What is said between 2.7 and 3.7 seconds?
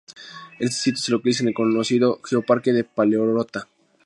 de Paleorrota.